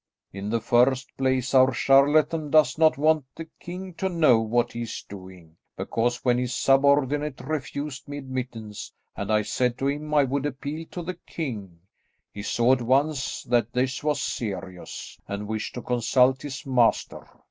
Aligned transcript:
"In 0.33 0.49
the 0.49 0.59
first 0.59 1.15
place 1.15 1.53
our 1.53 1.71
charlatan 1.71 2.49
does 2.49 2.75
not 2.75 2.97
want 2.97 3.25
the 3.35 3.47
king 3.59 3.93
to 3.99 4.09
know 4.09 4.39
what 4.39 4.71
he 4.71 4.81
is 4.81 5.05
doing, 5.07 5.57
because 5.77 6.25
when 6.25 6.39
his 6.39 6.55
subordinate 6.55 7.39
refused 7.41 8.07
me 8.07 8.17
admittance 8.17 8.91
and 9.15 9.31
I 9.31 9.43
said 9.43 9.77
to 9.77 9.85
him 9.87 10.11
I 10.11 10.23
would 10.23 10.47
appeal 10.47 10.87
to 10.89 11.03
the 11.03 11.19
king, 11.27 11.81
he 12.33 12.41
saw 12.41 12.73
at 12.73 12.81
once 12.81 13.43
that 13.43 13.73
this 13.73 14.03
was 14.03 14.19
serious, 14.19 15.19
and 15.27 15.47
wished 15.47 15.75
to 15.75 15.83
consult 15.83 16.41
his 16.41 16.65
master. 16.65 17.27